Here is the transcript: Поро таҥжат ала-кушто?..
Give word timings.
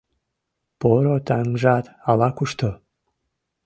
Поро 0.79 1.15
таҥжат 1.27 1.85
ала-кушто?.. 2.09 2.69